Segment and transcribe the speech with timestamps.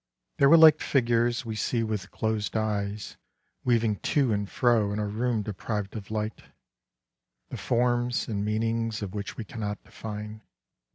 [0.39, 3.17] They were like figures we see with closed eyes,
[3.63, 6.41] weaving to an fro in a room deprived of light,
[7.49, 10.41] the forms and meanings of which we cannot define.